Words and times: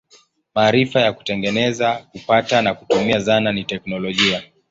Maarifa 0.55 0.99
ya 1.01 1.13
kutengeneza, 1.13 2.07
kupata 2.11 2.61
na 2.61 2.73
kutumia 2.73 3.19
zana 3.19 3.51
ni 3.53 3.63
teknolojia. 3.63 4.43